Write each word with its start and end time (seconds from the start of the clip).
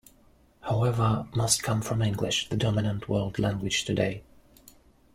However, 0.61 1.27
most 1.35 1.61
come 1.61 1.83
from 1.83 2.01
English, 2.01 2.49
the 2.49 2.57
dominant 2.57 3.07
world 3.07 3.37
language 3.37 3.85
today. 3.85 4.23